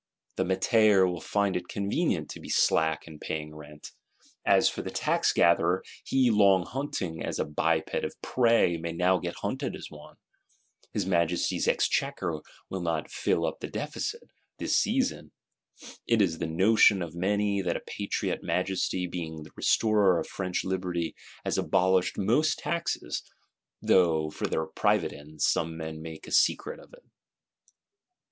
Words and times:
The 0.35 0.43
métayer 0.45 1.07
will 1.07 1.21
find 1.21 1.55
it 1.55 1.67
convenient 1.67 2.27
to 2.31 2.39
be 2.39 2.49
slack 2.49 3.05
in 3.05 3.19
paying 3.19 3.53
rent. 3.55 3.91
As 4.43 4.67
for 4.67 4.81
the 4.81 4.89
Tax 4.89 5.31
gatherer, 5.31 5.83
he, 6.03 6.31
long 6.31 6.65
hunting 6.65 7.23
as 7.23 7.37
a 7.37 7.45
biped 7.45 7.93
of 7.93 8.19
prey, 8.23 8.77
may 8.77 8.93
now 8.93 9.19
get 9.19 9.35
hunted 9.35 9.75
as 9.75 9.91
one; 9.91 10.15
his 10.91 11.05
Majesty's 11.05 11.67
Exchequer 11.67 12.41
will 12.67 12.81
not 12.81 13.11
"fill 13.11 13.45
up 13.45 13.59
the 13.59 13.67
Deficit," 13.67 14.31
this 14.57 14.75
season: 14.75 15.33
it 16.07 16.19
is 16.19 16.39
the 16.39 16.47
notion 16.47 17.03
of 17.03 17.13
many 17.13 17.61
that 17.61 17.77
a 17.77 17.81
Patriot 17.81 18.41
Majesty, 18.41 19.05
being 19.05 19.43
the 19.43 19.51
Restorer 19.55 20.17
of 20.19 20.25
French 20.25 20.63
Liberty, 20.65 21.13
has 21.45 21.59
abolished 21.59 22.17
most 22.17 22.57
taxes, 22.57 23.21
though, 23.83 24.31
for 24.31 24.47
their 24.47 24.65
private 24.65 25.13
ends, 25.13 25.45
some 25.45 25.77
men 25.77 26.01
make 26.01 26.25
a 26.25 26.31
secret 26.31 26.79
of 26.79 26.91
it. 26.91 27.03